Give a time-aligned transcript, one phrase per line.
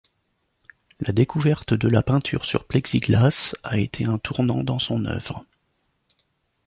[0.99, 5.45] La découverte de la peinture sur plexiglas a été un tournant dans son œuvre.